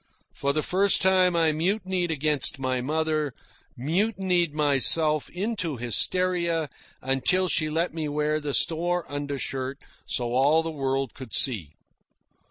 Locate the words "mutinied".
1.51-2.09, 3.77-4.51